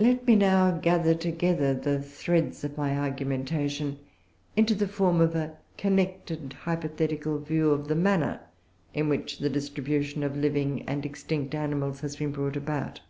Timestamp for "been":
12.16-12.32